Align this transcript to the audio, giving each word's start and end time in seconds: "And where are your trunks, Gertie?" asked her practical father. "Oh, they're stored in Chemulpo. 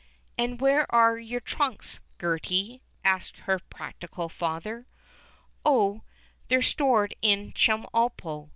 "And 0.35 0.59
where 0.59 0.91
are 0.91 1.19
your 1.19 1.39
trunks, 1.41 1.99
Gertie?" 2.19 2.81
asked 3.03 3.37
her 3.41 3.59
practical 3.59 4.29
father. 4.29 4.87
"Oh, 5.63 6.01
they're 6.47 6.63
stored 6.63 7.13
in 7.21 7.51
Chemulpo. 7.51 8.49